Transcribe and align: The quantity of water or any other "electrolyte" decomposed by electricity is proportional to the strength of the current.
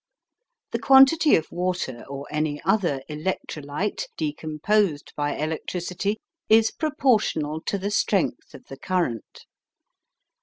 The 0.71 0.79
quantity 0.79 1.35
of 1.35 1.51
water 1.51 2.03
or 2.09 2.25
any 2.31 2.59
other 2.63 3.03
"electrolyte" 3.07 4.07
decomposed 4.17 5.13
by 5.15 5.35
electricity 5.35 6.17
is 6.49 6.71
proportional 6.71 7.61
to 7.67 7.77
the 7.77 7.91
strength 7.91 8.55
of 8.55 8.65
the 8.65 8.77
current. 8.77 9.45